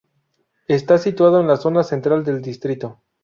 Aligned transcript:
Está 0.67 0.97
situado 0.97 1.39
en 1.39 1.47
la 1.47 1.57
zona 1.57 1.83
central 1.83 2.23
del 2.25 2.41
distrito. 2.41 3.03